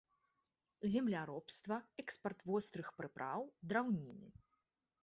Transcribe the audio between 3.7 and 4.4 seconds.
драўніны.